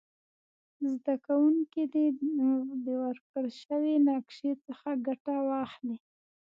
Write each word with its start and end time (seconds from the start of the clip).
زده 0.91 1.15
کوونکي 1.25 1.83
دې 1.93 2.05
د 2.85 2.87
ورکړ 3.05 3.43
شوې 3.63 3.93
نقشي 4.07 4.51
څخه 4.65 4.89
ګټه 5.07 5.35
واخلي. 5.49 5.97